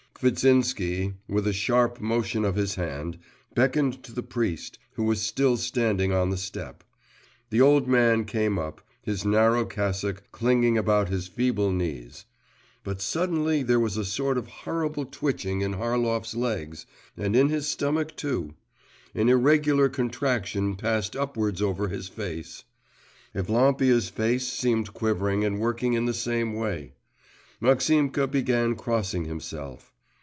[0.21, 3.17] …'Kvitsinsky, with a sharp motion of his hand,
[3.55, 6.83] beckoned to the priest, who was still standing on the step.…
[7.49, 12.25] The old man came up, his narrow cassock clinging about his feeble knees.
[12.83, 16.85] But suddenly there was a sort of horrible twitching in Harlov's legs
[17.17, 18.53] and in his stomach too;
[19.15, 22.63] an irregular contraction passed upwards over his face.
[23.33, 26.93] Evlampia's face seemed quivering and working in the same way.
[27.59, 29.87] Maximka began crossing himself.